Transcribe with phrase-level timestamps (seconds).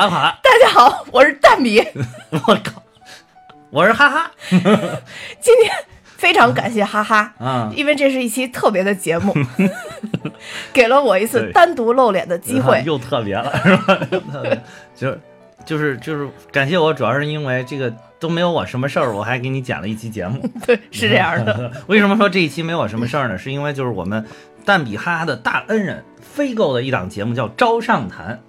[0.00, 1.78] 大家好，我是蛋比。
[2.32, 2.82] 我靠，
[3.68, 4.30] 我是哈哈。
[4.48, 5.70] 今天
[6.02, 9.34] 非常感谢哈哈啊，因为这是一期特别的节目，
[10.72, 13.98] 给了我一次单独露脸的机会，又特别了，是吧？
[14.96, 15.20] 就是
[15.66, 20.40] 就是就是感谢我，主要是因为这个都没有我什么事儿，我还给你剪了一期节目。
[20.64, 21.70] 对，是这样的。
[21.88, 23.36] 为什么说这一期没有什么事儿呢？
[23.36, 24.24] 是因为就是我们
[24.64, 28.40] 蛋比哈哈的大恩人飞购的一档节目叫《招上谈》，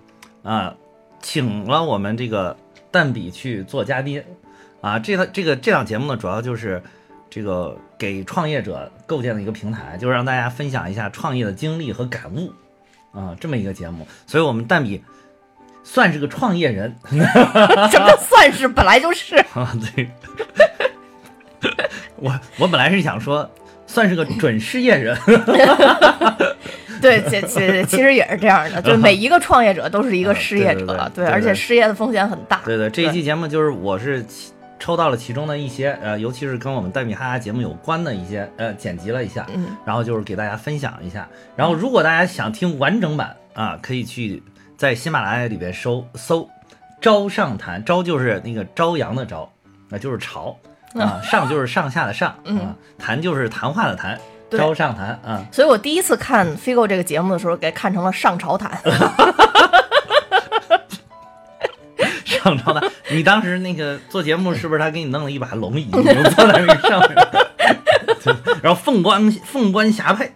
[0.49, 0.75] 啊，
[1.21, 2.57] 请了我们这个
[2.89, 4.23] 蛋比去做嘉宾，
[4.81, 6.81] 啊，这个这个这档节目呢，主要就是
[7.29, 12.51] 这个给创业者构建的一个平台，就是让大家分享一下创业的经历和感悟，
[13.11, 14.07] 啊，这么一个节目。
[14.25, 15.03] 所以我们蛋比
[15.83, 18.67] 算是个创业人， 什么算是？
[18.67, 20.09] 本来就是啊，对。
[22.15, 23.49] 我我本来是想说，
[23.87, 25.17] 算是个准失业人。
[27.01, 32.61] 对，其其其实也是这样的，就每一个创业者都是一个失业者，对，而且失业的风险很大。
[32.63, 34.23] 对对，这一期节目就是我是
[34.79, 41.27] 抽到了其中的一些，呃，尤其是跟我们戴米哈哈节目有关的一些，呃，剪辑了一下，嗯，然后就是给大家分享一下。
[41.55, 44.41] 然后如果大家想听完整版啊，可以去
[44.77, 46.49] 在喜马拉雅里边搜搜
[47.01, 49.51] “朝上谈”，朝就是那个朝阳的朝，
[49.89, 50.57] 那就是朝
[50.95, 54.19] 啊， 上就是上下的上啊，谈就是谈话的谈。
[54.57, 58.71] 招上谈啊，所以我第一次看飞购这个节目的时候，给看成了上朝谈。
[62.25, 67.15] 上朝谈，你当时那个做节目是不是他给你弄了一把龙椅，你坐在那上面，
[68.63, 70.27] 然后凤冠凤冠霞帔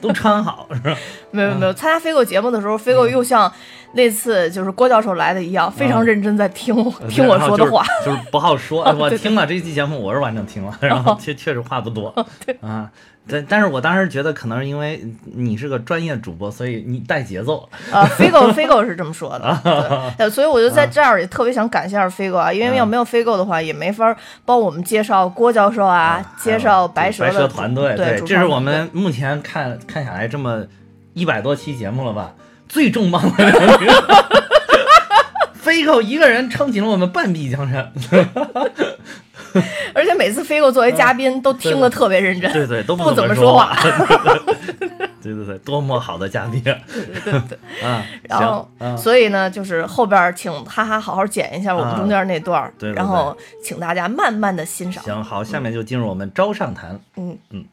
[0.00, 0.96] 都穿好是吧？
[1.30, 3.50] 没有没有，参加飞狗节目的时候，飞狗又像
[3.92, 6.74] 那次就是郭教授来的一样，非常认真在听
[7.08, 8.84] 听我说的话， 就是不好说。
[8.98, 12.14] 我听了这期节目，我是完整听了，然后确确实话不多。
[12.60, 12.90] 啊。
[13.28, 18.04] 但但是我当时觉得，可能是因为你是个专业主播，所以你带节奏啊。
[18.04, 27.94] 飞狗飞狗是这么说的， 对，所以我就在这儿也特别想感谢下飞狗啊，因为要没有飞狗的话，也没法帮我们介绍郭教授啊，介绍白蛇的团队。
[27.96, 30.64] 对，这是我们目前看看下来这么
[31.14, 32.34] 一百多期节目了吧，
[32.68, 34.24] 最重磅的两个，
[35.54, 37.92] 飞狗一个人撑起了我们半壁江山。
[39.92, 43.76] 而且每次飞过作为嘉宾都听得特别认真，对对，都不怎么说话。
[45.22, 46.62] 对对对，多么好的嘉宾！
[46.62, 46.74] 对
[47.24, 55.02] 对对，啊，然后所以呢，就是后边请哈哈好好剪一下我们中间那段，然后请大家慢慢的欣赏。
[55.02, 57.00] 行，好，下面就进入我们招上谈。
[57.16, 57.64] 嗯嗯。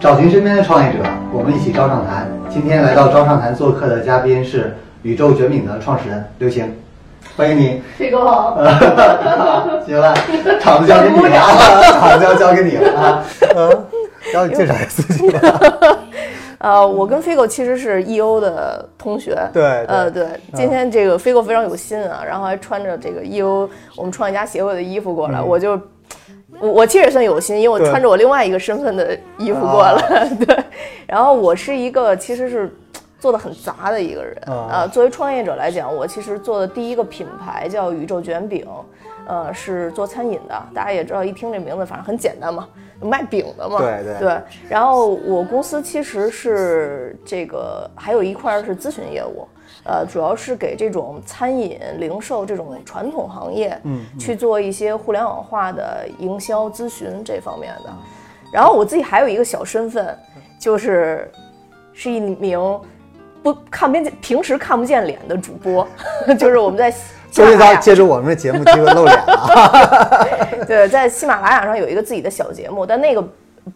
[0.00, 0.98] 找寻身边的创业者，
[1.32, 2.24] 我们一起招商谈。
[2.48, 6.72] 今天来到招商谈做客的嘉宾是宇宙卷饼的创始人刘晴，
[7.36, 7.82] 欢迎你。
[7.96, 8.56] 飞哥好。
[9.84, 10.14] 行了，
[10.60, 11.30] 场子交给你了，
[11.98, 13.24] 场子要交给你了啊。
[13.56, 13.84] 嗯，
[14.32, 15.40] 让你介绍一下自己吧。
[16.58, 19.36] 呃，我跟飞狗其实是 EO 的同学。
[19.52, 19.84] 对。
[19.86, 20.28] 呃，对。
[20.54, 25.76] 今天这个飞狗非常有心啊，然后还穿着这个 EO 我们创业家协会的衣服过来，我就。
[26.60, 30.56] 我我其实也算有心，因为我穿着我另外一个身份的衣服过来， 对。
[31.06, 32.70] 然后我是一个其实是
[33.18, 34.86] 做的很杂的一个人啊。
[34.86, 38.66] 作为创业者来讲，我其实做的第一个品牌叫宇宙卷饼，
[39.26, 40.62] 呃，是做餐饮的。
[40.74, 42.68] 大家也知道，一听这名字，反正很简单嘛，
[43.00, 43.78] 卖饼的嘛。
[43.78, 44.18] 对对。
[44.18, 44.40] 对。
[44.68, 49.46] 然后我公司其实是这个还有一块是咨询业务。
[49.84, 57.90] 呃，主要是给这种餐饮、零售这种传统行业，嗯，去做一些互联网化的营销咨询这方面的。
[58.52, 60.18] 然后我自己还有一个小身份，
[60.58, 61.30] 就是
[61.94, 62.60] 是一名
[63.42, 65.86] 不看不见、平时看不见脸的主播，
[66.38, 66.92] 就是我们在
[67.32, 70.26] 终于到借助我们的节目机会露脸了。
[70.68, 73.26] 对，在喜马拉雅上有一个自己的小节目，但那个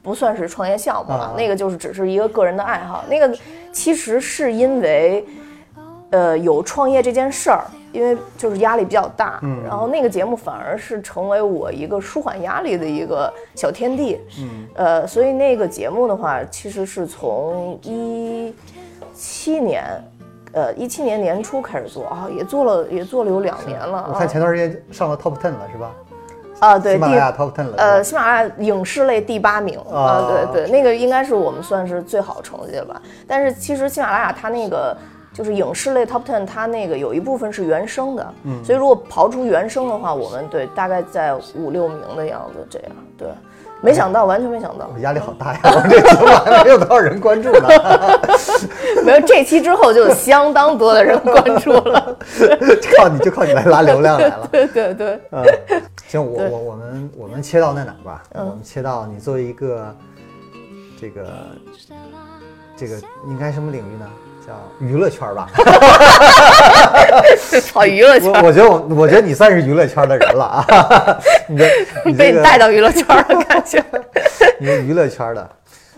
[0.03, 3.05] 不算是创业项目了，那个就是只是一个个人的爱好。
[3.09, 3.35] 那个
[3.73, 5.25] 其实是因为。
[6.13, 18.55] 呃，有创业这件事儿，因为就是压力比较大，嗯，然后那个节目反而是成为我一个舒缓压力的一个小天地，嗯，呃，所以那个节目的话，其实是从一
[19.15, 19.85] 七年，
[20.53, 24.05] 呃，一七年年初开始做啊，也做了也做了有两年了。
[24.13, 25.91] 我看前段时间上了 Top Ten 了，是吧？
[26.61, 27.75] 啊，对，喜马拉雅 Top Ten 了。
[27.79, 33.01] 呃，喜马拉雅影视类第八名啊，对对，那个应该是我们算是最好成绩了吧？
[33.27, 34.95] 但是其实喜马拉雅它那个。
[35.33, 43.29] 就是影视类 top ten，它那个有一部分是原声的，嗯，所以如果刨出原声的话，我们对大概在五六名的样子这样，对，
[43.81, 44.99] 没想到，完全没想到我。
[45.01, 45.61] 压力好大呀！
[45.65, 47.69] 我这节目还没有多少人关注呢，
[49.05, 52.17] 没有这期之后，就有相当多的人关注了。
[52.97, 54.47] 靠你就靠你来拉流量来了。
[54.53, 55.45] 对对对，嗯，
[56.07, 58.23] 行，我我我们我们切到那哪儿吧？
[58.35, 59.97] 嗯我们切到你作为一个
[61.01, 61.27] 这个
[62.83, 64.07] 这个应该什么领域呢？
[64.45, 65.49] 叫娱乐圈儿吧。
[67.73, 70.67] 跑 娱乐圈我我觉得我我觉得你算是娱乐圈的人了啊！
[71.47, 71.65] 你这
[72.05, 73.83] 你这个被你带到娱乐圈了，感觉。
[74.59, 75.49] 你是娱乐圈的。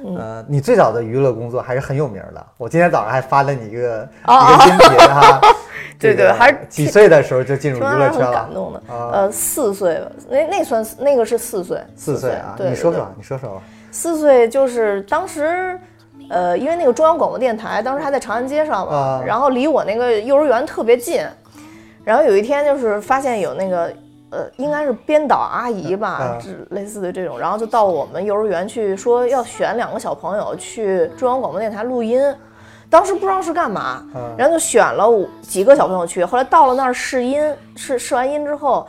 [0.06, 2.46] 嗯呃，你最早的娱乐工作还是很有名的。
[2.58, 5.40] 我今天早上还发了你一个哦一个音频哈。
[5.98, 8.52] 对对还是几岁的时候就进入娱乐圈了感？
[8.52, 8.78] 动的。
[8.94, 13.62] 啊呃，四岁吧，那那算那个是四岁，四岁啊，你说说，你说说吧。
[13.90, 15.81] 四岁就是当时，
[16.31, 21.23] 呃，因为那个中央广播电台当时还在长安街上嘛，啊然后离我那个幼儿园特别近，
[22.05, 23.93] 然后有一天就是发现有那个。
[24.31, 32.21] 呃，应该是编导阿姨吧啊，之类似的这种，然后就到我们幼儿园去说要选两个小朋友去中央广播电台录音，
[32.91, 35.09] 当时不知道是干嘛，嗯然后就选了
[35.41, 37.41] 几个小朋友去，后来到了那儿试音，
[37.77, 38.85] 试试完音之后，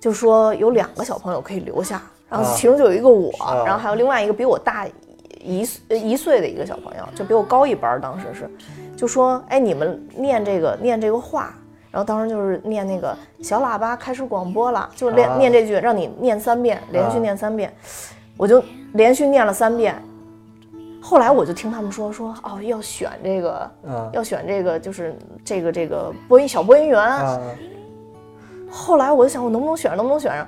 [0.00, 2.00] 就说有两个小朋友可以留下，
[2.30, 4.86] 然后啊其中就有一个我，啊然后还有另外一个比我大
[5.46, 8.50] 一岁呃一岁的一个小朋友，就比我高一班儿，当时是，
[8.96, 11.54] 就说哎你们念这个念这个话。
[11.88, 17.72] 然后当时就是念那个小喇叭开始广播了，就是练、啊念这句，让你念三遍，连续啊念三遍，
[18.36, 18.62] 我就
[18.92, 19.94] 连续念了三遍。
[21.00, 27.40] 后来我就听他们说说哦要选这个，嗯要选这个就是这个这个播音小播音员，啊
[28.68, 30.46] 后来我就想，我能不能选上，能不能选上？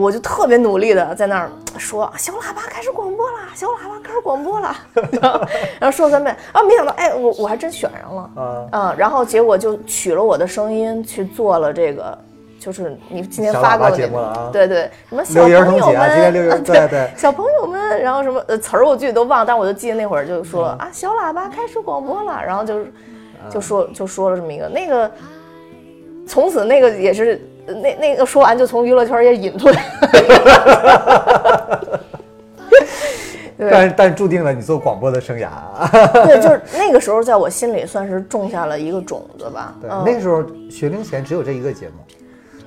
[0.00, 1.48] 我就特别努力的在那儿
[1.78, 4.76] 说，小喇叭开始广播了，小喇叭开始广播了，
[5.22, 5.40] 然后
[5.78, 8.66] 然后说三遍啊，没想到，哎，我我还真选上了，啊！
[8.72, 12.18] 啊，然后结果就取了我的声音去做了这个，
[12.58, 22.92] 就是你今天发过的那个，节目了啊对对，什么小朋友们，对对小朋友们，然后什么呃词儿我具体都忘了，但我就记得那会儿就说、啊，小喇叭开始广播了，然后就是
[23.48, 25.10] 就说就说了这么一个那个，
[26.26, 29.72] 从此那个也是呃那那个说完就从娱乐圈也隐退。
[33.56, 35.88] 对但但注定了你做广播的生涯啊。
[36.26, 39.72] 对，就是那个时候，在我心里算是种下了一个种子吧。
[39.80, 41.92] 对，嗯、那个时候学龄前只有这一个节目，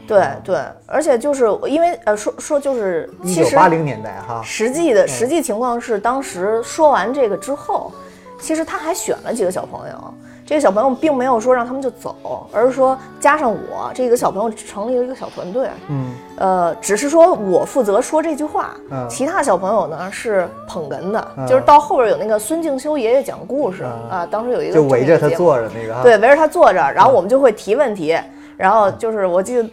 [0.07, 4.41] 对对，而且就是因为呃说说就是，一九八零年代哈。
[4.45, 7.91] 实际的实际情况是，当时说完这个之后，
[8.39, 10.13] 其实他还选了几个小朋友。
[10.47, 12.15] 这个小朋友并没有说让他们就走，
[12.53, 15.67] 而是说加上我这个小朋友成立了一个小团队。
[15.89, 26.01] 嗯，呃，只是说我负责说这句话，嗯其他小朋友呢是捧哏的，嗯就是到后边有那个孙敬修爷爷讲故事、嗯啊，当时有一个就围着他坐着那个哈。
[26.01, 28.17] 对，围着他坐着，然后我们就会提问题，
[28.55, 29.69] 然后就是我记得。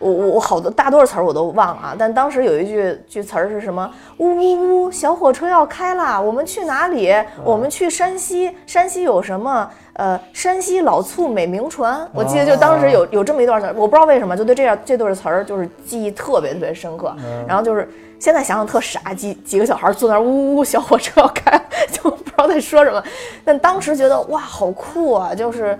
[0.00, 3.90] 我我我好多大多数词儿我都忘了啊，但当时有一句句词儿是什么？
[4.18, 6.20] 呜呜呜，小火车要开啦！
[6.20, 7.12] 我们去哪里？
[7.42, 8.56] 我们去山西。
[8.64, 9.68] 山西有什么？
[9.98, 12.08] 呃，山西老醋美名传。
[12.14, 17.14] 我记得就当时有有这么一段词儿，我不知道为什么就对这样这对词儿就是记忆特别特别深刻。
[17.46, 17.88] 然后就是
[18.18, 23.02] 现在想想特傻，几几个小孩坐那儿呜呜呜，小火车要开， 就不知道在说什么。
[23.44, 25.34] 但当时觉得哇，好酷啊！
[25.34, 25.78] 就是。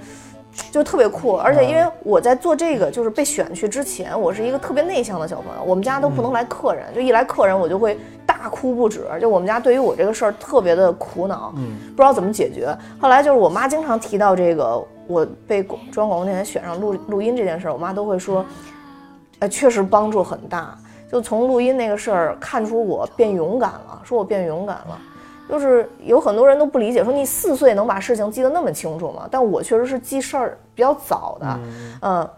[0.70, 9.06] 就特别酷，而且因为我在做这个就是被选去之前，我是一个特别内向的小朋友，我们家都不能来客人，就一来客人我就会大哭不止。
[9.20, 12.76] 就我们家对于我这个事儿特别的苦恼，嗯，不知道怎么解决。
[13.00, 18.44] 后来就是我妈经常提到这个，我被中央广播电台选上录录音这件事儿，我妈都会说，
[19.38, 20.76] 呃，确实帮助很大。
[21.10, 24.98] 就从录音那个事儿看出我变勇敢了，说我变勇敢了。
[25.48, 29.26] 就是有很多人都不理解，说你四岁能把事情记得那么清楚吗？
[29.30, 31.58] 但我确实是记事儿比较早的，
[32.02, 32.28] 嗯，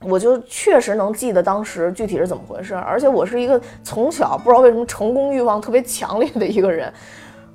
[0.00, 6.92] 我就确实能记得当时具体是怎么回事儿，而且我是一个从小不知道为什么成功欲望特别强烈的一个人，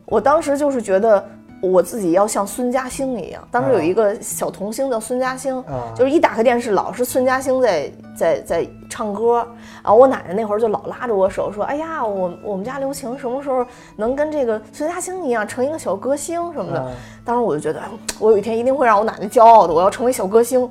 [0.05, 1.23] 我当时就是觉得
[1.61, 9.45] 我自己要像孙嘉欣一样，当时有一个小童星叫孙嘉欣，啊就是一打开电视老是孙嘉欣在在在唱歌，
[9.83, 16.79] 然后我奶奶那会儿就老拉着我手说：“哎呀，我我们家刘晴什么时候能跟这个孙嘉欣一样成一个小歌星什么的。
[16.79, 16.91] 啊
[17.25, 17.87] 当时我就觉得，哎
[18.19, 20.67] 我有一天一定会让我奶奶骄傲的，我要成为小歌星。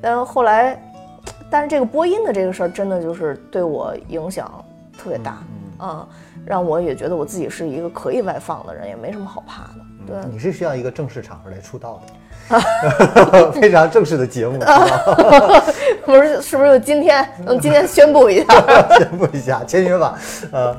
[0.00, 0.82] 但是后来，
[1.50, 4.50] 但是这个播音的这个事儿真的就是对我影响
[4.98, 5.38] 特别大，
[5.78, 6.08] 嗯，
[6.44, 9.89] 让我也觉得我自己是一个可以外放的人，也没什么好怕的。
[10.10, 12.02] 对，你是需要一个正式场合来出道
[12.50, 14.58] 的， 非常正式的节目，
[16.04, 18.46] 不是是不是今天能今天宣布一下？
[18.98, 20.18] 宣布一下签约吧，
[20.50, 20.76] 呃，啊，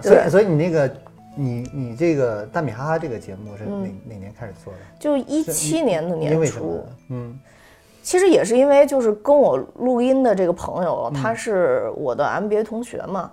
[0.00, 0.90] 所以所以你那个
[1.34, 4.78] 你你这个大米哈哈这个节目是哪、哪年开始做的？
[4.98, 7.38] 就一七年的年初？，嗯
[8.02, 13.30] 其实也是因为就是跟我录音的这个朋友，他是我的 MBA 同学嘛。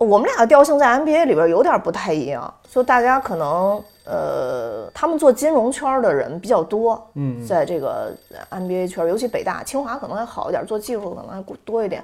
[0.00, 8.10] 我们俩的调性在 MBA 里边有点不太一样，就大家可能呃，他们做金融圈的人比较多，嗯在这个
[8.50, 12.02] MBA 圈，尤其北大、清华可能还好一点，做技术可能还多一点。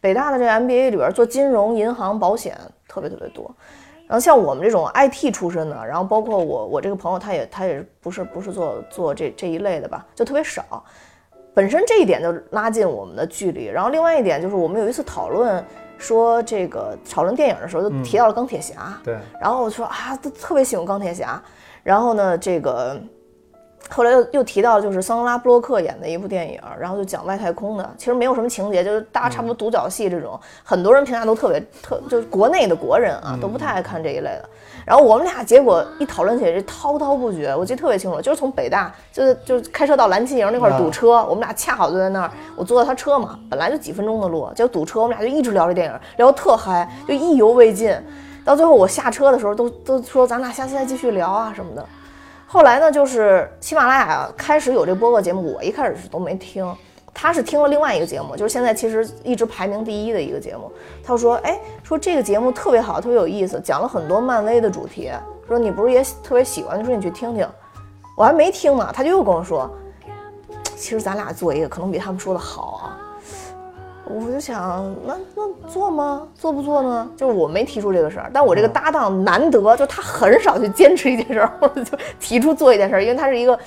[0.00, 3.48] 北大的这 MBA 里边做金融、银行、保险特别特别多。
[4.08, 10.82] 然后像我们这种 IT 出身的，然后包括我我这个朋友，他也他也不是不是做做这这一类的吧，就特别少。
[11.54, 13.66] 本身这一点就拉近我们的距离。
[13.66, 15.64] 然后另外一点就是我们有一次讨论
[15.98, 18.98] 说这个讨论电影的时候，就提到了钢铁侠。
[19.02, 21.42] 对，然后我说啊，都特别喜欢钢铁侠。
[21.82, 23.00] 然后呢，这个
[23.88, 34.48] 后来又又提到就是桑德拉布洛克演的一部电影，然后就讲外太空的，其实没有什么情节，就是大家差不多独角戏这种，很多人评价都特别特，就是国内的国人啊都不太爱看这一类的。
[34.86, 47.92] 然后我们俩结果一讨论起来，这滔滔不绝，我记得特别清楚，就是从北大就是就是开车到蓝旗营那块儿堵车，我们俩恰好就在那儿，我坐他车嘛，本来就几分钟的路，结果堵车，我们俩就一直聊这电影，聊特嗨，就意犹未尽。
[48.44, 51.84] 到最后我下车的时候都都说咱俩下次再继续聊啊什么的。
[52.46, 56.64] 后来呢，就是喜马拉雅开始有这播客节目，我一开始是都没听，
[57.18, 60.70] 他是听了另外一个节目，就是现在其实一直排名第一的一个节目。
[61.02, 65.10] 他说，哎，说这个节目特别好，特别有意思，讲了很多漫威的主题。
[65.48, 66.78] 说你不是也特别喜欢？
[66.78, 67.48] 就说你去听听。
[68.18, 69.70] 我还没听呢，他就又跟我说，
[70.76, 72.95] 其实咱俩做一个可能比他们说的好啊。
[74.08, 76.22] 我就想，那那做吗？
[76.34, 77.10] 做不做呢？
[77.16, 83.58] 就是我没提出这个事儿，但我这个搭档难得，就他很少去坚持一件事儿，或者就提出做一件事儿，因为他是一个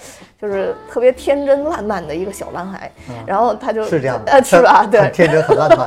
[0.42, 2.90] 就是特别天真烂漫的一个小男孩，
[3.26, 4.88] 然后他就是这样的，呃，是吧？
[4.90, 5.86] 对， 天真，很烂漫。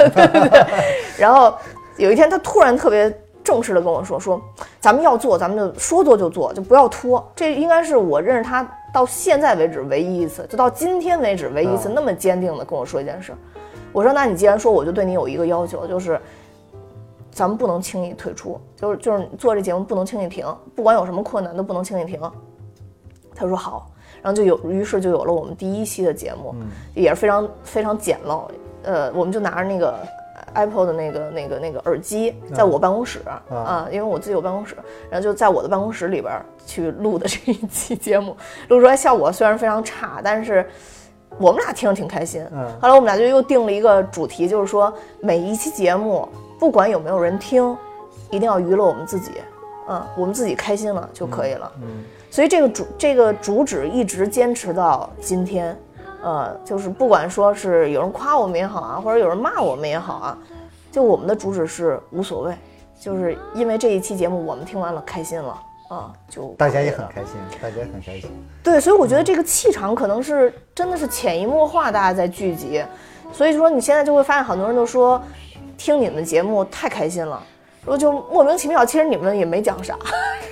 [1.19, 1.55] 然后
[1.97, 3.11] 有一天，他突然特别
[3.43, 4.41] 正式的跟我说：“说
[4.81, 13.33] 咱们要做，咱们就说做就做，就不要拖。”这应该是我认识他到现在为止唯一一次，就到今天为止唯一一次嗯那么坚定的跟我说一件事。
[13.93, 16.21] 我说：“那你既然说，我就对你有一个要求，就是
[17.31, 22.21] 咱们不能轻易退出，就是就是做这节目不能轻易停，不管有什么困难都不能轻易停。”
[23.35, 23.91] 他说好，
[24.23, 26.55] 然后就有，于是就有了我们第一期的节目，
[26.95, 28.43] 也是非常非常简陋。
[28.83, 29.95] 呃，我们就拿着那个
[30.55, 34.77] Apple 的那个那个那个耳机，在我办公室啊、因为我自己有办公室，
[35.09, 36.35] 然后就在我的办公室里边
[36.67, 38.37] 去录的这一期节目，
[38.69, 40.69] 录出来效果虽然非常差，但是
[41.39, 42.47] 我们俩听着挺开心。
[42.53, 42.67] 嗯。
[42.81, 47.77] 后来我们俩就又定了一个主题，就是说每一期节目不管有没有人听，
[48.31, 49.33] 一定要娱乐我们自己，
[49.89, 51.73] 嗯，我们自己开心了就可以了。
[51.83, 52.05] 嗯。
[52.31, 55.79] 所以这个主这个主旨一直坚持到今天，
[56.23, 60.39] 呃，就是不管说是有人夸我们也好啊，或者有人骂我们也好啊，
[60.91, 62.55] 就我们的主旨是无所谓，
[62.99, 65.61] 就是因为这一期节目我们听完了开心了
[65.93, 68.31] 啊，就大家也很开心，大家也很开心。
[68.63, 72.83] 对，所以我觉得这个气场可能是真的是潜移默化，大家在聚集。
[73.31, 75.23] 所以说你现在就会发现很多人都说
[75.77, 77.43] 听你们的节目太开心了，
[77.85, 79.99] 说就莫名其妙，其实你们也没讲啥，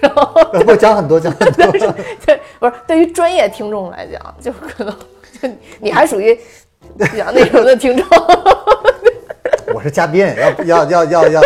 [0.01, 0.31] 然后
[0.67, 1.73] 我讲很多，讲很多。
[2.27, 4.95] 对，不是对于专业听众来讲，就可能
[5.41, 6.35] 就你还属于
[6.99, 8.07] 比较那什么的听众。
[9.73, 11.43] 我是嘉宾，要要要要要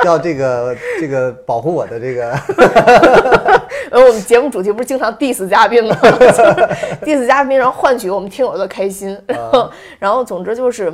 [0.04, 2.32] 要这个这个保护我的这个。
[3.90, 5.96] 呃，我们节目主题不是经常 diss 嘉宾吗？
[7.02, 9.20] diss 嘉宾，然后换取我们听友的开心。
[9.26, 10.92] 然后，然后总之就是，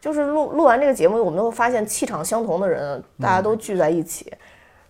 [0.00, 4.30] 就是录录完这个节目，我们会发现气场相同的人，大家都聚在一起，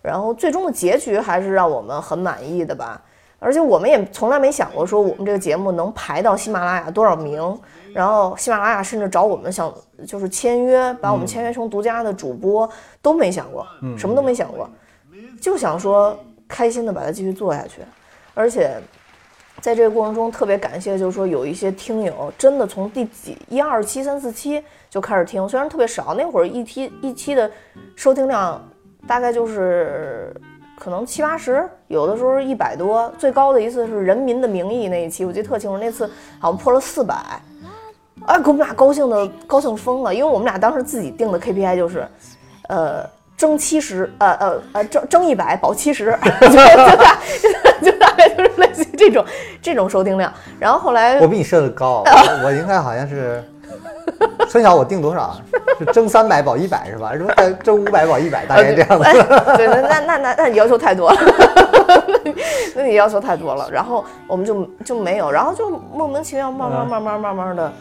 [0.01, 3.01] 然后最终的结局还是让我们很满意的吧。
[3.39, 7.41] 而且我们也从来没想过说我们这个节目能排到喜马拉雅多少名，
[7.93, 9.73] 然后喜马拉雅甚至找我们想
[10.05, 12.69] 就是签约，把我们签约成独家的主播，
[13.01, 13.65] 都没想过，
[13.97, 14.69] 什么都没想过，
[15.41, 16.17] 就想说
[16.47, 17.81] 开心的把它继续做下去。
[18.33, 18.77] 而且
[19.61, 27.49] 在这个过程中特别感谢，就是说有一些听友真的从第几一二期、三四期就开始听，虽然特别少，那会儿一期一期的
[27.95, 28.61] 收听量
[29.07, 30.33] 大概就是
[30.79, 36.09] 可能七八十，有的时候一百多，最高的一次是《人民的名义》那一期，我记得特清楚，那次
[36.39, 37.15] 好像破了四百。
[38.25, 42.07] 哎，给我们俩高兴的高兴疯了，因为我们俩当时自己定的 KPI 就是，
[42.67, 43.05] 呃，
[43.35, 46.55] 争七十，呃呃呃，争争一百保七十， 就就
[46.97, 47.19] 大
[47.81, 49.25] 就大概就是类似于这种
[49.61, 50.31] 这种收听量。
[50.59, 53.43] 然后后来我比你设的高， 我我应该好像是，
[54.49, 55.35] 春晓我定多少？
[55.77, 57.13] 是争三百保一百是吧？
[57.13, 57.33] 什么？
[57.63, 59.23] 争五百保一百，大概这样哎子。
[59.57, 61.17] 对，那那那那那你要求太多了，
[62.75, 63.69] 那你要求太多了。
[63.71, 67.71] 然后我们就就没有，然后就莫名其妙，慢慢慢慢慢慢的，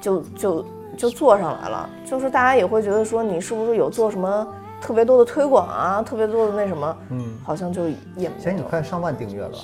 [0.00, 0.64] 就就
[0.96, 1.88] 就做上来了。
[2.04, 4.46] 就是大家也会觉得说，你是不是有做什么
[4.80, 6.96] 特别多的推广啊，特别多的那什么？
[7.10, 8.68] 嗯，好像就也没现在你有。
[8.68, 9.58] 快上万订阅了吧？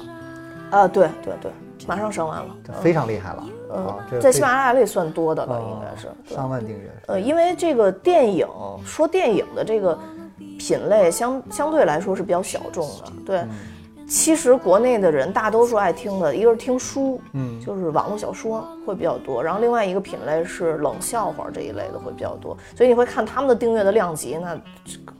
[0.78, 1.52] 啊，对对对，
[1.90, 2.56] 马上升完了。
[2.64, 3.42] 这非常厉害了
[3.74, 3.98] 啊！
[4.08, 6.06] 这嗯，在喜马拉雅里算多的了，啊应该是。
[6.24, 6.88] 对上万订阅。
[7.08, 8.46] 呃，因为这个电影
[8.84, 9.98] 说电影的这个
[10.56, 13.12] 品类相相对来说是比较小众的。
[13.26, 13.44] 对，
[14.10, 24.60] 其实国内的人大多数爱听的，一个是听书，嗯就是网络小说会比较多，然后另外一个品类是冷笑话这一类的会比较多，所以你会看他们的订阅的量级，那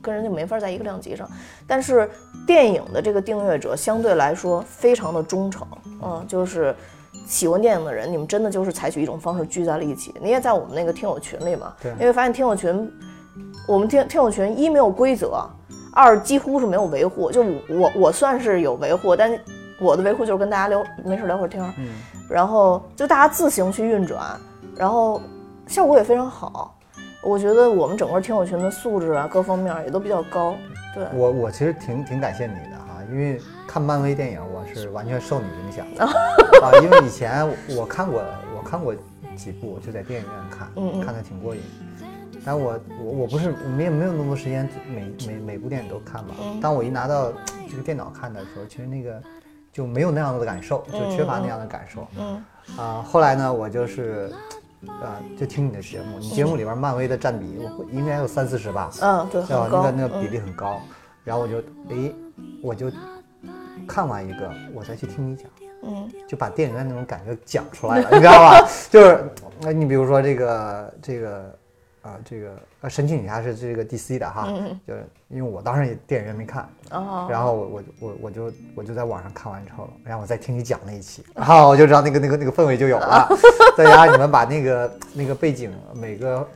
[0.03, 1.29] 跟人家没法在一个量级上。
[1.69, 2.11] 但是
[2.45, 5.65] 电影的这个订阅者相对来说非常的忠诚，
[6.03, 6.75] 嗯，就是
[7.29, 10.13] 喜欢电影的人，你们真的就是采取一种方式聚在了一起。
[10.21, 12.93] 你也在我们那个听友群里嘛，对你会发现听友群，
[13.69, 15.49] 我们听听友群一没有规则，
[15.93, 19.31] 二几乎是没有维护，就我我算是有维护，但
[19.81, 21.89] 我的维护就是跟大家聊没事聊会儿天儿，嗯
[22.29, 24.39] 然后就大家自行去运转，
[24.77, 25.21] 然后
[25.67, 26.77] 效果也非常好。
[27.23, 30.55] 我觉得我们整个听友群的素质啊，各方面也都比较高。
[30.95, 36.05] 对，我我其实挺挺感谢你的哈，因为看漫威电影我是完全受你影响的
[36.65, 38.23] 啊，因为以前我看过
[38.57, 38.95] 我看过
[39.37, 41.61] 几部，就在电影院看，嗯嗯看的挺过瘾。
[42.45, 47.33] 但我我我不是没有没有那么多时间每每每部电影都看嘛，嗯当我一拿到
[47.69, 49.23] 这个电脑看的时候，其实那个
[49.73, 52.07] 就没有那样的感受，就缺乏那样的感受。
[52.19, 52.45] 嗯
[52.77, 54.33] 啊，后来呢，我就是，
[54.87, 59.57] 啊，就听你的节目，你节目里边漫威的占比，我应该有三四十吧，嗯，对，对。
[59.57, 60.81] 那个那个比嗯例很高，
[61.25, 61.57] 然后我就，
[61.89, 62.15] 诶，
[62.63, 62.91] 我就
[63.87, 65.47] 看完一个，我再去听你讲，
[65.83, 68.67] 嗯就把电影院那种感觉讲出来了，你知道吧？
[68.91, 69.25] 就是，
[69.61, 71.55] 那你比如说这个这个。
[72.03, 74.49] 啊，这个呃，神奇女侠是这个 DC 的哈，
[74.87, 83.29] 就是因为我当时也电影院没看，哦，然后我我我我就我就在网上看完之后，然后我再听你讲那一期，然后我就知道那个那个那个氛围就有了。
[83.77, 86.47] 再加上你们把那个那个背景每个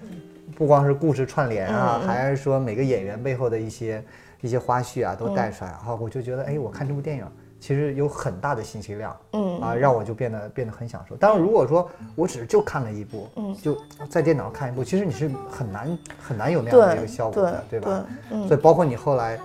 [0.57, 4.03] 不光是故事串联啊，还是说每个演员背后的一些
[4.41, 7.25] 一些花絮啊都带出来，然后我就觉得哎，我看这部电影
[7.65, 9.17] 其实有很大的信息量。
[9.33, 11.17] 嗯啊，让我就变得变得很享受。
[11.19, 13.75] 但是如果说我只是就看了一部，嗯就
[14.11, 18.05] 在电脑上看一部，其实你是很难很难有那样的一个效果的，对吧？
[18.29, 19.41] 对，嗯所以包括你后来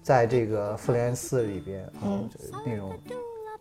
[0.00, 2.28] 在这个《复联四》里边啊，嗯
[2.64, 2.92] 那种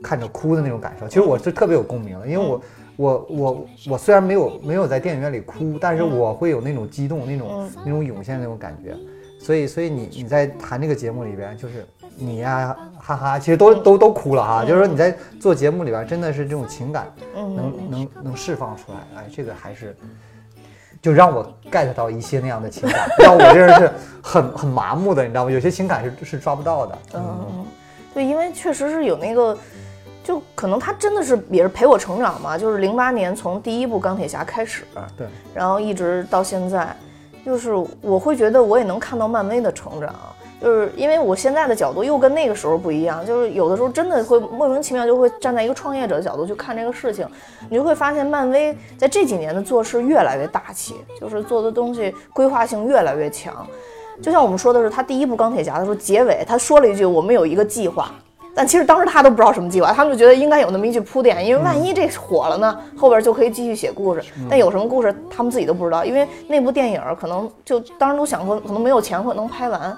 [0.03, 2.61] 看着哭的那种感受，其实我是特别有共鸣的，因为我嗯
[2.97, 8.95] 我我我虽然没有没有在电影院里哭，但是我会有那种激动、那种嗯那种涌现的那种感觉。
[9.37, 19.95] 所以所以你你在谈这个节目里边，就是你呀哈哈，其实都都都哭了哈，就是说你在做节目里边真的是这种情感嗯能能能释放出来，哎，这个还是。
[21.01, 23.91] 就让我 get 到一些那样的情感，让我这人是
[24.23, 25.51] 很很麻木的，你知道吗？
[25.51, 26.97] 有些情感是是抓不到的。
[27.13, 27.65] 嗯，嗯，
[28.11, 29.55] 对，因为确实是有那个，
[30.23, 34.83] 就可能他真的是也是陪我成长嘛，就是零八年从第一部钢铁侠开始，
[35.15, 36.95] 对，然后一直到现在，
[37.45, 40.11] 就是我会觉得我也能看到漫威的成长，
[40.65, 47.23] 就是因为我现在的角度又跟那个时候不一样，就是有的时候真的会莫名其妙就会站在一个创业者的角度去看这个事情，
[47.69, 53.53] 你就会发现漫威在这几年的做事越来越大气，就是做的东西规划性越来越强。
[54.23, 58.09] 就像我们说的是，他第一部钢铁侠的时候，结尾他说了一句：“我们有一个计划。”
[58.55, 64.23] 但其实当时他都不知道什么计划，他们就觉得应该有那么一句铺垫，因为万一这火了呢，后边就可以继续写故事。
[64.49, 69.95] 但有什么故事，他们自己都不知道，因为那部电影可能就当时都想说，可能没有钱或能拍完。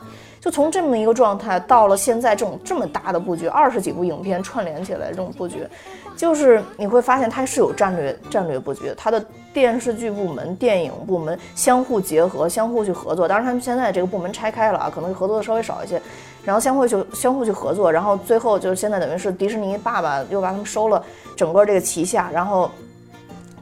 [0.47, 5.67] 就从这么一个状态到了现在这种这么大的布局，二十几部影片串联起来这种布局，
[6.15, 9.21] 就是你会发现它是有战略战略布局，它的
[9.53, 13.27] 电视剧部门、电影部门相互结合、相互去合作。
[13.27, 16.01] 当然，他们现在这个部门拆开了啊，可能合作的稍微少一些，
[16.45, 21.03] 然后相互去相互去合作，然后最后就是现在等于是迪士尼爸爸又把他们收了
[21.35, 22.71] 整个这个旗下，然后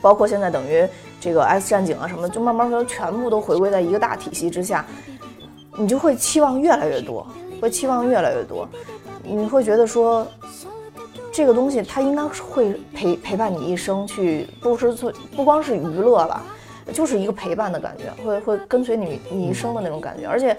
[0.01, 0.87] 包括现在等于
[1.19, 4.85] 这个 X 战警啊什么，就慢慢说全部都回归在一个大体系之下，
[5.77, 7.25] 你就会期望越来越多，
[7.61, 8.67] 会期望越来越多，
[9.23, 10.25] 你会觉得说。
[11.33, 16.41] 这个东西它应该是会陪陪伴你一生去，不是说不光是娱乐了，
[16.93, 20.25] 就是一个陪伴的感觉，会会跟随你你一生的那种感觉。
[20.25, 20.55] 而且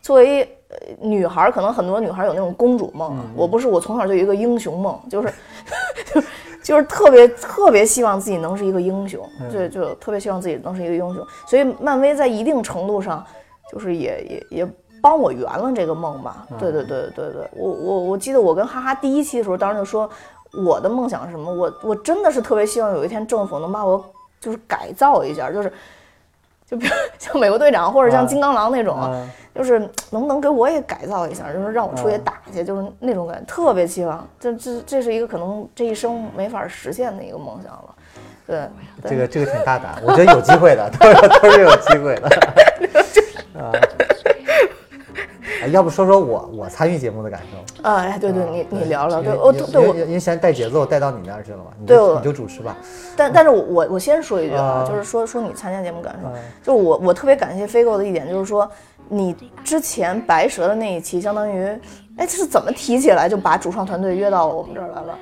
[0.00, 5.30] 作为呃女孩儿，可能很多女孩儿有那种公主梦啊，我不是，我从小就有一个英雄梦，就是
[6.14, 6.26] 就是
[6.62, 9.22] 就是特别特别希望自己能是一个英雄，
[9.52, 11.22] 就就特别希望自己能是一个英雄。
[11.46, 13.22] 所以漫威在一定程度上，
[13.74, 14.68] 就是也也也。
[15.02, 20.08] 帮我圆了这个梦吧，对对对对对，我我我记得我跟哈哈第一期的时候，当时就说
[20.64, 24.02] 我的梦想是什么，我我真的是特别希望有一天政府能把我
[24.40, 25.70] 就是改造一下，就是
[26.64, 37.94] 就比如像美国队长或者像金刚狼那种，啊就是能不能给我也改造一下，就是让我出去打去，就是那种感觉，特别期望，这这这是一个可能这一生没法实现的一个梦想了，
[38.46, 38.66] 对，
[39.02, 42.30] 对这个这个挺大胆，我觉得有机会的，都是都是有机会的。
[43.58, 43.72] 啊，
[45.62, 47.88] 哎要不说说我我参与节目的感受？
[47.88, 52.76] 啊，哎，对对，啊你你聊聊，对，我对我因为现在带节奏带到你那儿去了嘛，你对你就主持吧。
[53.16, 58.68] 但但是我我我先说一句啊，啊就是说说你参加节目感受，嗯就是我我特别感谢飞狗的一点，就是说
[59.08, 61.66] 你之前白蛇的那一期，相当于，
[62.16, 65.18] 哎，这是怎么提起来就把主创团队约到我们这儿来了？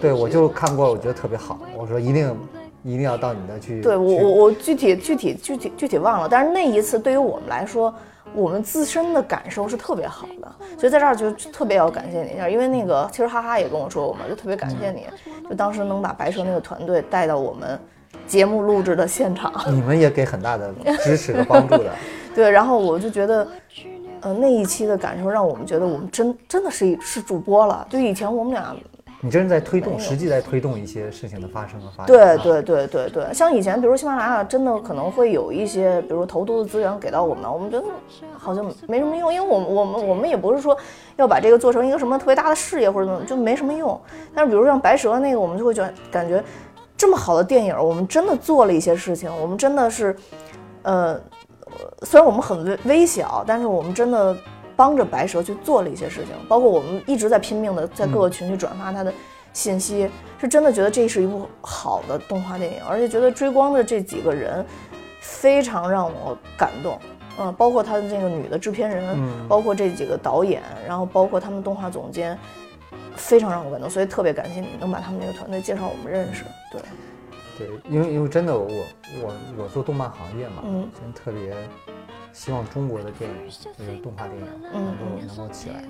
[0.00, 1.58] 对，我就看过，我觉得特别好。
[1.76, 2.36] 我说一定
[2.82, 3.80] 一定要到你那去。
[3.80, 7.94] 对我我我具体具体具体具体忘了，但是那一次对于我们来说，
[8.34, 15.06] 我们自身的感受是特别好的，所以在这儿就特别要感谢你一下，因为那个其实哈哈也跟我说过嘛，就特别感谢你，
[15.48, 17.78] 就当时能把白蛇那个团队带到我们
[18.26, 19.52] 节目录制的现场。
[19.68, 20.72] 你们也给很大的
[21.04, 21.90] 支持和帮助的。
[22.34, 23.46] 对，然后我就觉得，
[24.22, 27.86] 呃，那一期的感受让我们觉得我们真真的是一是主播了。
[27.90, 28.74] 就以前我们俩，
[29.24, 32.06] 你真是在推动，实际在推动一些事情的发生和发展。
[32.06, 37.86] 对对对对对，像以前比如喜马拉雅真的可能会有一些，比如投毒的资源给到我们，我们觉得
[38.36, 40.76] 好像没什么用，因为我们我们我们也不是说
[41.14, 43.98] 要把这个做成一个什么特别大的事业或者怎么，就没什么用。
[44.34, 46.42] 但是比如像白蛇那个，我们就会觉得感觉
[46.96, 50.16] 这么好的电影，我们真的做了一些事情，我们真的是，
[50.82, 51.20] 呃，
[52.02, 54.36] 虽然我们很微微小，但是我们真的
[54.76, 59.12] 帮着白蛇去做了一些事情，包括我们一直在拼命的在各个群去转发它的
[59.52, 60.08] 信息，
[60.40, 64.64] 是真的觉得这是一部好的动画电影，而且觉得追光的这几个人
[65.20, 66.98] 非常让我感动。
[67.38, 72.38] 嗯，包括他的这个女的制片人，嗯包括这几个导演，然后包括他们动画总监，
[73.16, 76.44] 非常让我感动，所以特别感谢你能把他们那个团队介绍我们认识。
[76.70, 76.82] 对，
[77.56, 78.68] 对，因为因为真的我
[79.22, 81.56] 我我做动漫行业嘛，嗯真特别
[82.32, 83.36] 希望中国的电影
[83.78, 85.84] 就是动画电影嗯能够能够起来。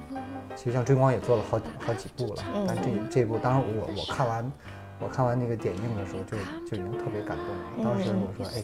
[0.57, 4.53] 其实像追光也做了好几好几部了，嗯但这这部当时我我看完
[5.01, 6.37] 我看完那个点映的时候就
[6.69, 7.47] 就已经特别感动
[7.79, 7.91] 嗯了。
[7.91, 8.63] 当时我说哎。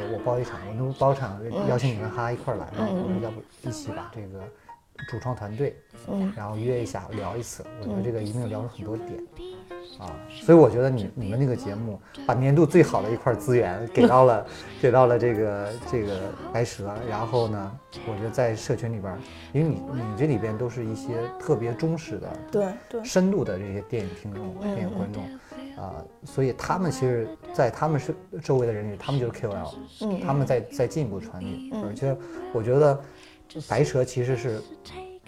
[0.00, 4.44] 我我包一场，我能包场邀请你跟哈哈一块儿来，嘛我说要不一起把这个
[5.08, 5.76] 主创团队，
[6.08, 6.32] 嗯。
[6.36, 9.22] 然后约一下聊一次，我觉得这个一定聊出很多点。
[9.98, 14.46] 啊，所以我觉得你你们那个节目把年度最好的一块资源给到了
[14.80, 16.20] 给到了这个这个
[16.52, 19.18] 白蛇，然后呢，我觉得在社群里边，
[19.52, 25.24] 因为你你这里边都是一些特别忠实的、对对，深度的这些电影听众、嗯电影观众，
[25.82, 30.20] 啊、所以他们其实，在他们是周围的人里，他们就是 KOL，嗯。
[30.20, 31.84] 他们在在进一步传递，嗯。
[31.84, 32.16] 而且
[32.52, 33.00] 我觉得
[33.68, 34.60] 白蛇其实是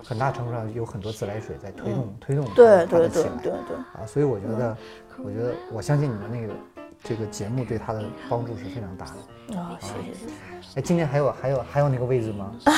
[0.03, 3.43] 很大程度上有很多自来水在推动、推动它的起来对对的起来。
[3.43, 4.77] 对对，啊，所以我觉得，
[5.23, 6.55] 我觉得我相信你们那个
[7.03, 9.59] 这个节目对他的帮助是非常大的。
[9.59, 10.33] 哦，谢谢。
[10.77, 12.53] 哎，今年还有还有还有那个位置吗？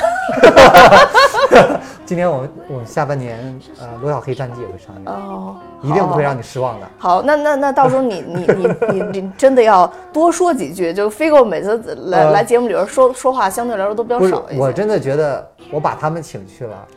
[2.05, 6.41] 今年我们我们下半年呃《罗小黑战记》也会上映，哦，一定不会让你。
[6.41, 6.87] 失望的。
[6.97, 11.77] 好，那那那到时候你你你你你真的要多说几句，就飞哥每次
[12.09, 14.59] 来、呃来节目里边说说话，相对来说都比较少一，些。
[14.59, 16.87] 我真的觉得我把他们请去了，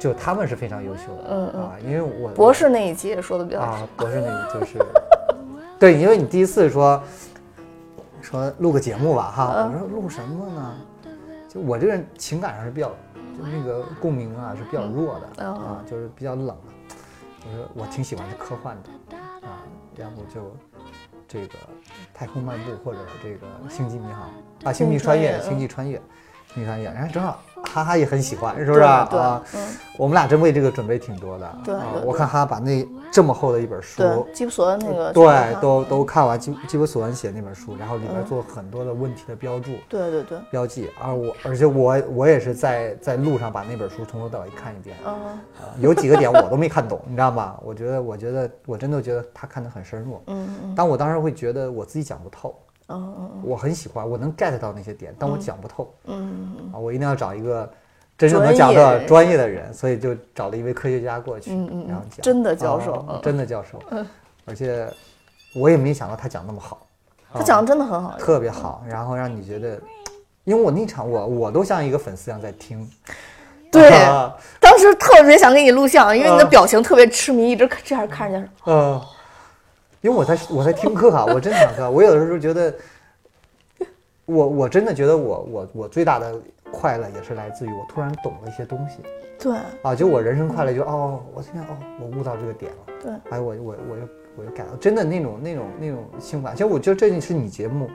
[0.00, 3.66] 就就他们是非常优秀的，嗯嗯啊，因为我博士那一期也说的比较少。
[3.66, 4.78] 啊，博士那个就是，
[5.78, 7.02] 对，因为你第一次说
[8.22, 10.74] 说录个节目吧哈，嗯我说录什么呢？
[11.48, 12.88] 就我这个人情感上是比较，
[13.36, 16.96] 就那个共鸣啊是比较弱的、嗯啊，就是比较冷的。
[17.44, 19.62] 我说我挺喜欢是科幻的啊，
[19.96, 20.56] 要不就
[21.28, 21.54] 这个
[22.12, 24.30] 太空漫步或者这个星际迷航
[24.64, 26.00] 啊，星际穿越，星际穿越，
[26.56, 28.80] 星际穿越，然后正好哈哈也很喜欢，是不是？
[28.80, 29.42] 啊？
[29.98, 31.58] 我们俩真为这个准备挺多的。
[31.64, 38.24] 对啊我看哈哈把那这么厚的一本书，对，基普索恩那个对都都看完基基普索恩写那本书，然后里边嗯。
[38.26, 44.96] 做很多的问题的标注、对对对，标记，而我而且我我也是在在路上把那本书从头到尾看一遍，
[45.78, 47.56] 有几个点我都没看懂，你知道吗？
[47.62, 50.74] 我觉得我觉得我真的觉得他看得很深入，嗯嗯。
[50.76, 52.54] 但我当时会觉得我自己讲不透，
[52.88, 55.92] 嗯嗯我很喜欢，我能 get 到那些点，但我讲不透。
[56.04, 56.56] 嗯。
[56.58, 57.68] 嗯啊，我一定要找一个
[58.16, 62.22] 真正能讲的专业的人，所以就找了一位科学家过去，嗯嗯然后讲。
[62.22, 63.78] 真的教授真的教授，
[64.44, 64.88] 而且
[65.54, 66.86] 我也没想到他讲那么好，
[67.32, 68.16] 他讲的真的很好。
[68.18, 69.80] 特别好，然后让你觉得，
[70.44, 72.88] 因为我那场我我都像一个粉丝一样在听，
[73.70, 74.34] 对啊。
[74.60, 79.02] 当时特别想给你录像，因为你的嗯表情特别痴迷，一直这样看着家呃，
[80.02, 82.74] 因为我在我在听课啊， 我真想课，我有的时候觉得，
[84.24, 86.34] 我我真的觉得我我我最大的
[86.70, 88.98] 快乐也是来自于我突然懂了一些东西。
[89.38, 89.56] 对。
[89.82, 97.88] 啊，就我人生快乐就哦，我现在哦，我悟到这个点了，对，哎，我我我又我又改了，真的那种那种那种幸福感，其实我觉得这是你节目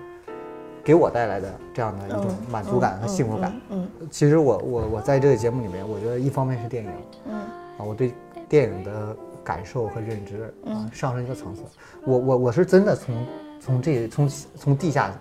[0.84, 3.54] 给我带来的这样的一种嗯满足感和幸福感。
[3.70, 3.88] 嗯。
[4.10, 6.92] 其实我我我在这个节目里面，我觉得一方面是电影
[7.28, 7.36] 嗯。
[7.36, 7.48] 啊，
[7.80, 8.14] 我对
[8.48, 11.64] 电影的感受和认知啊上升一个层次。
[12.06, 13.28] 我我我是真的从
[13.60, 15.12] 从这从从地下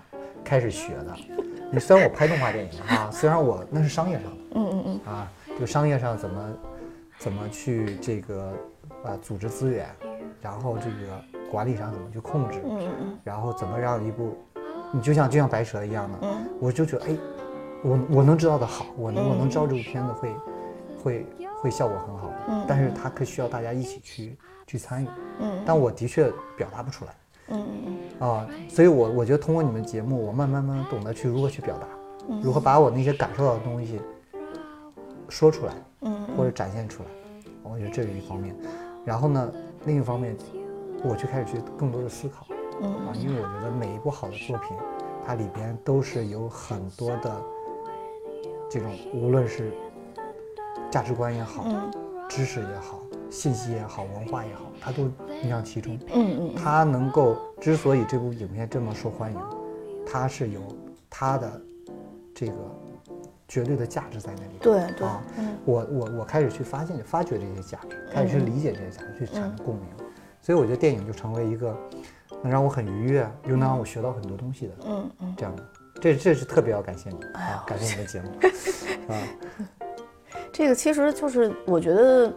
[0.43, 1.15] 开始学的。
[1.71, 4.37] 你虽然我拍动画电影啊，虽然我那是商业上的。
[4.55, 6.49] 嗯嗯嗯啊，就商业上怎么
[7.17, 8.51] 怎么去这个
[9.03, 9.87] 呃组织资源，
[10.41, 14.35] 然后这个管理上怎么去控制，嗯嗯然后怎么让一部，
[14.91, 17.15] 你就像就像白蛇一样的，嗯我就觉得哎，
[17.83, 20.35] 我我能知道的好，我能我能嗯知道这部片子会
[21.01, 21.25] 会
[21.61, 22.65] 会效果很好，嗯。
[22.67, 25.07] 但是它可需要大家一起去去参与，
[25.39, 25.61] 嗯。
[25.65, 27.11] 但我的确表达不出来。
[27.53, 31.87] 嗯嗯啊，所以我我觉得通过你们节目，我慢慢慢慢懂得去如何去表达，
[32.29, 32.41] 嗯。
[32.41, 33.99] 如何把我那些感受到的东西
[35.27, 37.09] 说出来嗯或者展现出来，
[37.63, 38.55] 我觉得这是一方面。
[39.03, 39.51] 然后呢，
[39.85, 40.35] 另一方面，
[41.03, 42.45] 我就开始去更多的思考
[42.85, 44.77] 啊，因为我觉得每一部好的作品，
[45.25, 47.41] 它里边都是有很多的
[48.69, 49.73] 这种，无论是
[50.91, 51.91] 价值观也好，嗯
[52.29, 55.03] 知识也好，信息也好，文化也好，它都
[55.43, 55.97] 影响其中。
[56.13, 59.39] 嗯嗯它能够之所以这部影片这么受欢迎，
[60.05, 60.61] 它是有
[61.09, 61.61] 它的
[62.35, 62.53] 这个
[63.47, 64.57] 绝对的价值在那里。
[64.61, 69.85] 对对啊，嗯我我我开始去发现、发掘这些价值，开始去理解这些价值，去产嗯生共鸣。
[70.41, 71.75] 所以我觉得电影就成为一个
[72.41, 75.63] 能让我很愉悦，又能让我学到很多东西的嗯嗯，这样的。
[75.99, 78.29] 这这是特别要感谢你啊，感谢你的节目
[79.13, 79.21] 啊，
[80.51, 82.31] 这个其实就是我觉得。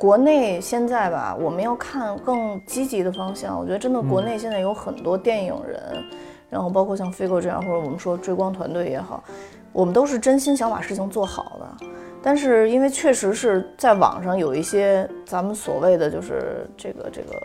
[0.00, 3.58] 国内现在吧，我们要看更积极的方向。
[3.58, 6.04] 我觉得真的，国内现在有很多电影人，
[6.48, 9.24] 然后包括像飞哥这样，或者我们说追光团队也好，
[9.72, 11.86] 我们都是真心想把事情做好的。
[12.22, 17.36] 但是因为确实是在网上有一些咱们所谓的就是这个这个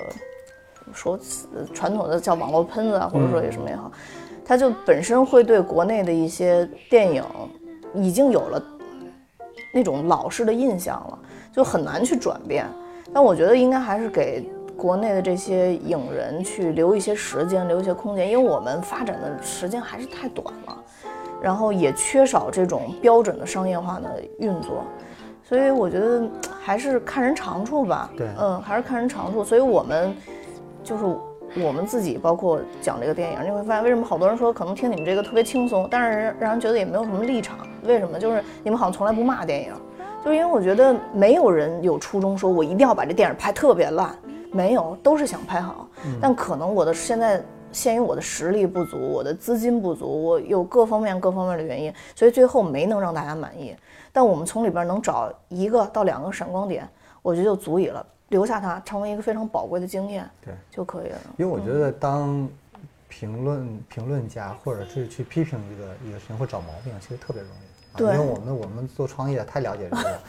[0.94, 1.18] 说
[1.56, 3.92] 呃传统的叫网络喷子啊，或者说有什么也好，
[4.46, 7.24] 它就本身会对国内的一些电影
[7.96, 8.64] 已经有了
[9.74, 11.20] 那种老式的印象了，
[11.52, 12.66] 就很难去转变。
[13.12, 20.78] 但我觉得应该还是给国内的这些影人去留一些时间，留一些空间，因为我们发展的时间还是太短了，
[21.42, 24.84] 然后也缺少这种标准的商业化的运作，
[25.44, 26.24] 所以我觉得
[26.62, 28.10] 还是看人长处吧。
[28.18, 29.44] 对嗯，还是看人长处。
[29.44, 30.16] 所以我们
[30.84, 31.06] 就是
[31.62, 37.58] 我们自己，包括讲这个电影，你会发现为什么好多人说可能听你们这个特别轻松，但是让人觉得也没有什么立场。
[37.84, 38.18] 为什么？
[38.18, 39.74] 就是你们好像从来不骂电影。
[40.24, 44.18] 就是因为我觉得没有人有初衷说我一定要把这电影拍特别烂，
[44.52, 45.88] 没有，都是想拍好。
[46.22, 53.76] 但可能我的现在限于我的实力不足，我的资金不足，我有各方面各方面的原因，所以最后没能让大家满意。
[54.14, 56.88] 但我们从里边能找一个到两个闪光点，
[57.22, 61.20] 我觉得就足以了，留下它成为一个非常宝贵的经验，对，就可以了。
[61.38, 62.50] 因为我觉得当
[63.08, 67.54] 评论评论家或者是去批评一个一个事情或找毛病，其实特别容易。
[67.54, 70.24] 啊对因为我们我们做创业太了解这个了，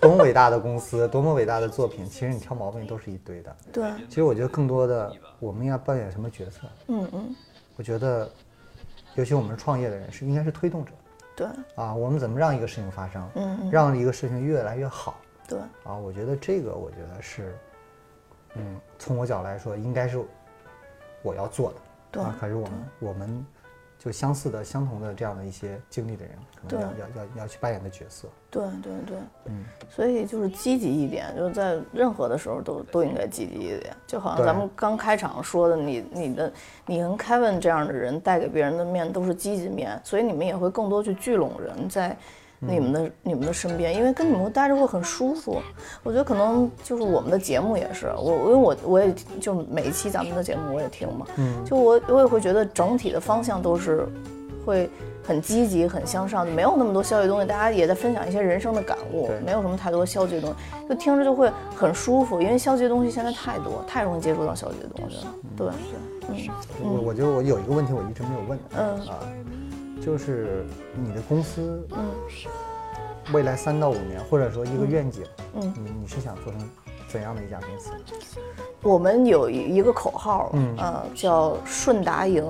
[0.00, 3.56] 多么伟大的公司，多么伟大的作品，其实你挑毛病都是一堆的。
[3.72, 6.60] 对，其实我觉得更多的，我们应该扮演什么角色？
[6.86, 7.34] 嗯嗯，
[7.74, 8.30] 我觉得，
[9.16, 10.92] 尤其我们是创业的人，是应该是推动者
[11.34, 11.92] 对，啊。
[11.92, 15.16] 我们怎么让一个事情发生，嗯嗯，让一个事情越来越好
[15.48, 15.96] 对，啊？
[15.96, 17.56] 我觉得这个，我觉得是，
[18.54, 20.22] 嗯，从我角度来说，应该是
[21.22, 21.76] 我要做的。
[22.12, 23.44] 对啊，可是我们我们
[23.98, 28.28] 就相似的、相同的这样的一些经历的人，可能要要要要去扮演的角色。
[28.50, 33.94] 对对对，嗯，所以就是积极一点，就是在任何的时候都都应该积极一点。
[34.06, 36.52] 就好像咱们刚开场说的，你你的
[36.86, 42.16] 你跟 Kevin 这样的人带给别人的面都是积极面，所以你们也会更多去聚拢人在
[42.60, 45.60] 你们的、你们的身边，因为跟你们待着会很舒服。
[46.02, 54.06] 我觉得可能就是我们的节目也是，我因为我我也就每一期咱们的节目我也听嘛，嗯就我我也会觉得整体的方向都是
[54.66, 54.90] 会
[55.22, 57.46] 很积极、很向上，就没有那么多消极东西。
[57.46, 62.40] 大家也在分享一些人生的感悟对，没有什么太多消极的东西，就听着就会很舒服。
[62.40, 65.34] 因为消极的东西现在太多，太容易接触到消极的东西了。
[65.56, 65.66] 对
[66.26, 66.50] 对，
[66.82, 69.18] 嗯我我觉得我有一个问题我一直没有问，嗯啊，
[70.04, 72.10] 就是你的公司嗯。
[73.34, 76.70] 未来三到五年，或者说一个愿景，嗯，你你是想做成
[77.08, 77.90] 怎样的一家公司？
[78.82, 80.74] 我们有一一个口号，嗯。
[80.78, 82.42] 呃，叫顺达营，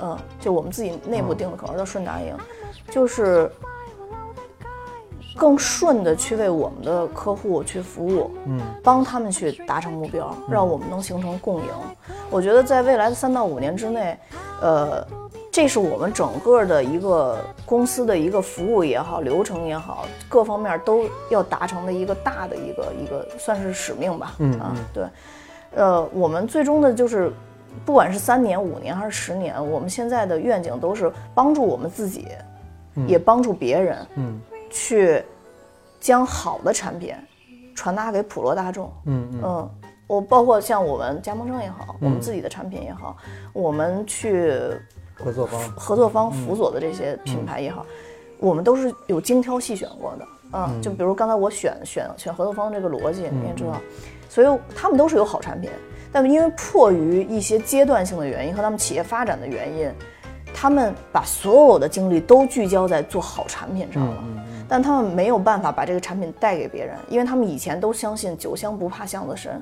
[0.00, 2.34] 嗯、就我们自己内部定的口号叫顺达赢，
[2.90, 3.52] 就是
[5.36, 8.58] 更顺的去为我们的客户去服务，嗯。
[8.82, 11.68] 帮他们去达成目标，让我们能形成共赢。
[12.30, 14.18] 我觉得在未来的三到五年之内，
[14.62, 15.06] 呃，
[15.56, 24.34] 这是我们整个的一个公司的一个服务也好，流程也好，各方面都要达成的一个大的一个一个算是使命吧。
[24.38, 25.04] 嗯啊嗯，对，
[25.74, 27.32] 呃，我们最终的就是。
[27.84, 32.26] 不管是三年、五年还是十年，我们现在的愿景都是帮助我们自己，
[33.06, 34.40] 也帮助别人，嗯
[34.70, 35.22] 去
[36.00, 37.14] 将好的产品
[37.74, 38.90] 传达给普罗大众。
[39.04, 39.70] 嗯嗯嗯，
[40.06, 43.14] 我包括像我们加盟商也好，我们自己的产品也好，
[43.52, 44.54] 我们去
[45.16, 47.84] 合作方，合作方辅佐的这些品牌也好，
[48.38, 50.26] 我们都是有精挑细选过的。
[50.52, 53.80] 嗯，就比如刚才我选选选合作方这个逻辑，你也知道，
[54.28, 55.68] 所以他们都是有好产品，
[56.12, 59.90] 但因为迫于一些阶段性的原因和他们企业发展的原因，
[60.54, 64.24] 他们把所有的精力都聚焦在做好产品上了，
[64.68, 69.60] 但他们没有办法把这个产品带给别人，因为他们以前都相信酒香不怕巷子深。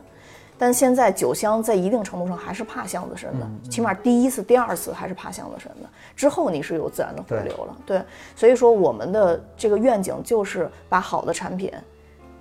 [0.56, 5.88] 但现在酒香在一定程度上还是怕巷子深的，起码第一次、第二次还是怕巷子深的。
[6.14, 8.00] 之后你是有自然的回流了，对。
[8.36, 11.72] 所以说我们的这个愿景就是把好的产品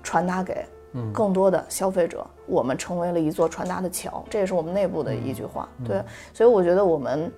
[0.04, 0.64] 传达给
[1.12, 5.68] 更多的消费者，我们成为了一座传达的桥，这也是我们内部的一句话。
[5.84, 6.00] 对，
[6.36, 7.32] 所以我觉得我们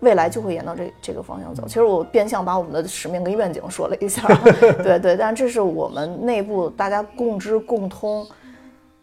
[0.00, 1.64] 未来就会沿到这这个方向走。
[1.66, 4.28] 其实我变相把我们的使命跟愿景说了一下，
[4.84, 8.26] 对对，但这是我们内部大家共知共通，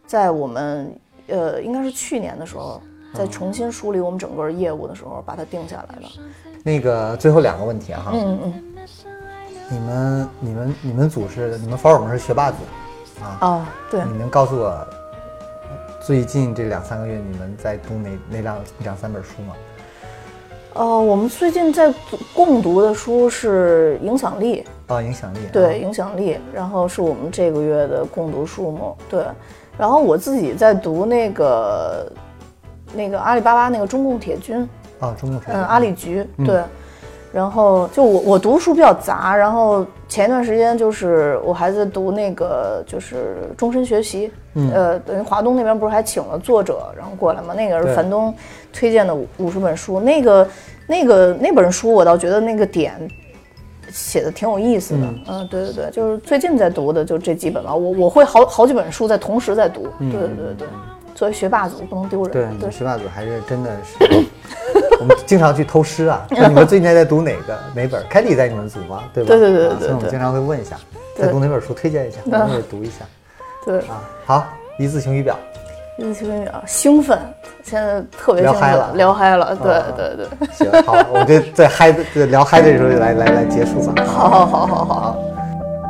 [0.05, 0.95] 在我们。
[1.27, 2.81] 呃，应该是去年的时候，
[3.13, 6.09] 在重新梳理我们整个业务的时候，把它定下来了。
[6.63, 8.53] 那个最后两个问题哈，嗯嗯，
[9.69, 12.57] 你们你们你们组是你们法尔蒙是学霸组
[13.23, 13.37] 啊？
[13.41, 14.03] 哦，对。
[14.03, 14.87] 你能告诉我，
[16.05, 19.55] 最近这两三个月你们在读哪哪两两三本书吗？
[20.73, 21.93] 哦，我们最近在
[22.33, 29.23] 共读的书是《影响力》啊，《影响力》对，《影响力》，然后是我们这个月的共读数目，对。
[29.77, 32.11] 然后我自己在读那个，
[32.93, 34.67] 那个阿里巴巴那个中共铁军
[34.99, 36.61] 啊，中共铁军，嗯，阿里局对。
[37.33, 44.31] 然后就我我读书比较杂，然后前一段时间就是我还在读那个就是终身学习，
[44.73, 47.53] 呃，等于华东那边不是还请了作者然后过来嘛？
[47.53, 48.33] 那个是樊东
[48.71, 50.47] 推荐的五五十本书，那个
[50.87, 52.93] 那个那本书我倒觉得那个点。
[53.95, 57.73] 写的挺有意思的，嗯，对对对，就是最近在读的就这几本吧。
[57.73, 60.67] 我我会好好几本书在同时在读，对对对对。
[61.15, 64.25] 作为学霸组不能丢人，对，学霸组还是真的是，
[64.99, 66.27] 我们经常去偷师啊。
[66.29, 68.05] 你们最近在读哪个哪本？
[68.09, 69.05] 凯蒂在你们组吗？
[69.13, 69.29] 对吧？
[69.29, 69.79] 对对对对。
[69.79, 70.75] 所以我们经常会问一下，
[71.17, 73.05] 在读哪本书，推荐一下，我们也读一下。
[73.65, 75.39] 对啊，好，一字晴雨表。
[75.97, 77.17] 一字晴雨表，兴奋。
[77.63, 80.27] 现在特别聊嗨了，聊嗨了，对对对。
[80.53, 84.03] 行，好，我就在嗨的聊嗨的时候来来来结束吧。
[84.05, 85.17] 好好好好好。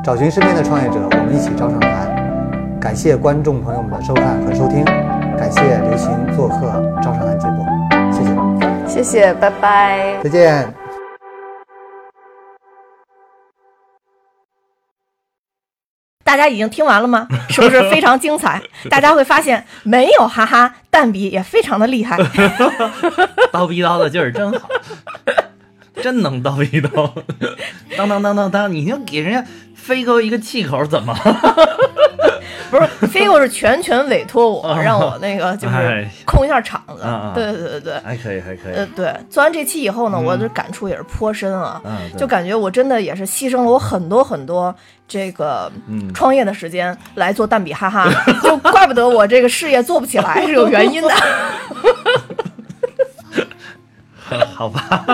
[0.04, 2.80] 找寻身边的创业者，我们一起招上谈。
[2.80, 4.86] 感谢观众朋友们的收看和收听，
[5.38, 7.66] 感谢刘晴做客招上谈节目，
[8.14, 8.88] 谢谢。
[8.88, 10.16] 谢谢，拜拜。
[10.24, 10.85] 再见。
[16.26, 17.28] 大家已经听完了吗？
[17.50, 18.60] 是不是非常精彩？
[18.90, 22.18] 大家会发现没有哈哈，蛋比也非常的厉害，
[23.54, 24.68] 叨逼叨的劲儿真好，
[26.02, 27.12] 真能叨逼叨，
[27.96, 31.16] 当当当当当，你就给人家飞哥一个气口，怎么？
[32.70, 37.04] 不是，飞哥是全权委托我，让我那个就是控一下场子。
[37.34, 38.74] 对对对对，还可以还可以。
[38.74, 41.82] 呃，对，做完这期以后呢，我的感触也是颇深啊，
[42.18, 44.76] 就感觉我真的也是牺牲了我很多很多。
[45.08, 45.72] 这个
[46.16, 48.10] 创业的时间来做蛋比哈哈，
[48.42, 51.10] 就怪不得我这个事业做不起来是有原因的。
[54.56, 55.06] 好吧，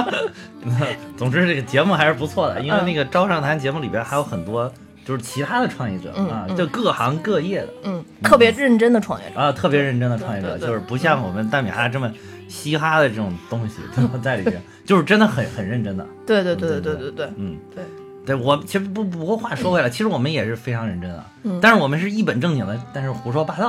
[1.17, 4.71] 总之这个节目还是不错的，因为那个招商谈节目里边还有很多
[5.05, 9.39] 就是其他的创业者啊，就各行各业的，嗯，特别认真的创业者。
[9.39, 12.11] 啊，特别认真的创业者，就是不像我们蛋米哈哈这么
[12.47, 13.75] 嘻哈的这种东西
[14.21, 16.05] 在里边，就是真的很很认真的。
[16.25, 17.83] 对对对对对对对，嗯，对。
[18.23, 21.25] 对我其实不不过话说回来，其实我们也是非常认真啊，
[21.59, 23.67] 但是我们是一本正经的，但是胡说八道。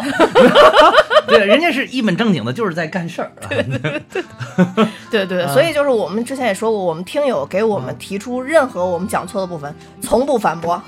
[1.27, 3.33] 对，人家是一本正经的，就是在干事儿。
[3.49, 4.03] 对对
[5.11, 10.81] 对对， 所以就是我们之前也说过，我们听友给我们提出任何我们讲错的部分，从不反驳。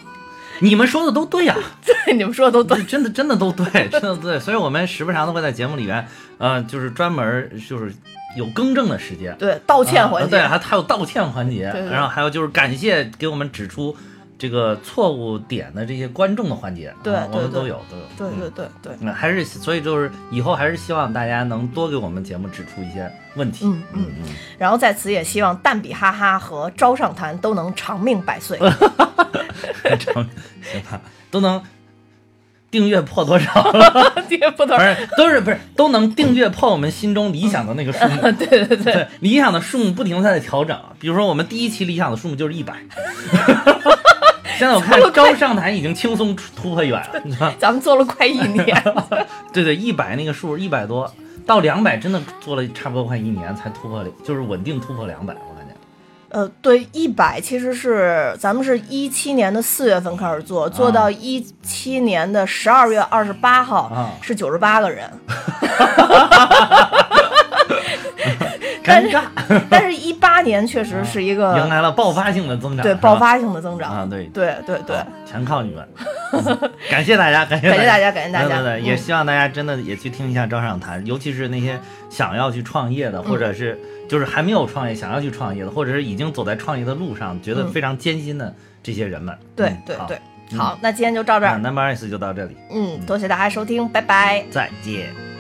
[0.61, 4.38] 你们说的都对呀， 对，你们说的都对，真的真的都对， 真的对。
[4.38, 6.07] 所以我们时不常的会在节目里边，
[6.38, 7.93] 呃，就是专门就是。
[8.37, 13.97] 有更正的时间，对道歉环节，对还还有道歉环节，然后还有就是感谢给我们指出
[14.37, 24.07] 这个错误点的这些观众的环节，对我们都有都有，对对对对，那还是所以就是以后还是希望大家能多给我们节目指出一些问题，嗯嗯。
[24.22, 28.59] 嗯，然后在此也希望蛋比哈哈和招上谈都能长命百岁，
[29.99, 30.28] 长
[30.62, 31.62] 行吧，都能。
[32.75, 33.72] 订阅破多少？
[34.29, 34.83] 订阅破多少？
[34.83, 38.22] 不是，都是不是都能订阅破我们心中理想的那个数目？
[38.37, 40.77] 对对对，理想的数目不停的在调整。
[40.99, 42.75] 比如说，我们第一期理想的数目就是一百，
[44.59, 47.01] 现在我看招上台已经轻松突破远
[47.39, 47.55] 了。
[47.61, 48.83] 咱们做了快一年。
[49.53, 51.09] 对对，一百那个数一百多
[51.47, 55.33] 到两百，真的做了差不多快一年才突破，就是稳定突破两百。
[56.35, 65.09] 呃，对，一百其实是咱们是一七年的四月份开始做，做到一七年的十二月二十八号是九十八个人，
[68.85, 69.22] 尴尬，
[69.70, 73.91] 但是，一八年确实是一个 迎来了爆发性的增长，对爆发性的增长。
[73.91, 74.26] 啊，对。
[74.26, 75.89] 对对对，全靠你们，
[76.91, 78.49] 感谢大家，感谢感谢大家感谢大家。
[78.49, 78.99] 对对对，也嗯。
[78.99, 81.80] 希望大家真的也去听一下招商谈，尤其是那些
[82.11, 83.78] 想要去创业的，或者是
[84.09, 89.37] 就是还没有创业想要去创业的，或者是已经走在创业的路上，觉得嗯非常艰辛的这些人们。
[89.57, 90.16] 对对对。
[90.16, 91.57] 嗯好，那今天就到这儿。
[91.59, 94.45] Number S 就到这里，嗯，多谢大家收听，拜拜。
[94.51, 95.34] 再见。